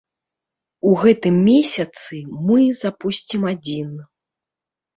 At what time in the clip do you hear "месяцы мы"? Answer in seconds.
1.49-2.59